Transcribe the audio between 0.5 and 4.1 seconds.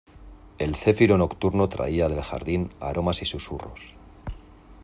el céfiro nocturno traía del jardín aromas y susurros: